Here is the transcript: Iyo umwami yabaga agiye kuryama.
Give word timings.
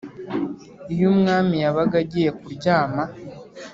Iyo 0.93 1.05
umwami 1.13 1.55
yabaga 1.63 1.95
agiye 2.03 2.29
kuryama. 2.39 3.03